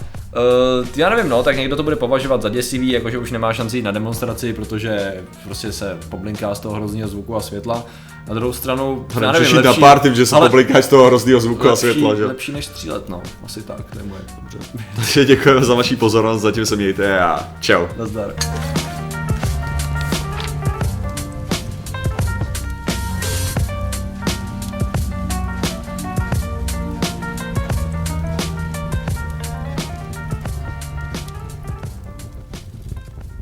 Uh, 0.82 0.88
já 0.96 1.10
nevím, 1.10 1.30
no, 1.30 1.44
tak 1.44 1.58
někdo 1.58 1.76
to 1.76 1.84
bude 1.84 1.96
považovat 1.96 2.42
za 2.42 2.50
děsivý, 2.50 2.92
jakože 2.92 3.18
už 3.18 3.32
nemá 3.32 3.54
šanci 3.54 3.78
jít 3.78 3.82
na 3.84 3.92
demonstraci, 3.92 4.54
protože 4.54 5.24
prostě 5.44 5.72
se 5.72 5.98
poblinká 6.10 6.56
z 6.56 6.60
toho 6.60 6.76
hrozného 6.76 7.10
zvuku 7.10 7.36
a 7.36 7.42
světla. 7.42 7.86
Na 8.28 8.34
druhou 8.34 8.54
stranu, 8.54 9.06
já 9.22 9.30
Hraješ 9.30 9.48
nevím, 9.52 9.64
na 9.64 9.70
lepší, 9.70 9.82
pár 9.82 10.00
tím, 10.00 10.16
že 10.16 10.26
se 10.26 10.36
ale 10.36 10.50
z 10.82 10.88
toho 10.88 11.06
hroznýho 11.06 11.42
zvuku 11.42 11.68
a 11.68 11.70
lepší, 11.70 11.80
světla, 11.80 12.16
že? 12.16 12.26
lepší 12.26 12.52
než 12.52 12.66
střílet, 12.66 13.10
no, 13.10 13.22
asi 13.46 13.62
tak, 13.62 13.82
to 13.92 14.00
je 14.00 14.06
moje, 14.06 14.22
dobře. 14.42 14.58
Takže 14.96 15.26
děkujeme 15.26 15.66
za 15.66 15.74
vaši 15.74 15.96
pozornost, 15.96 16.42
zatím 16.42 16.66
se 16.66 16.76
mějte 16.76 17.20
a 17.20 17.50
čau. 17.60 17.86
Nazdar. 17.98 18.34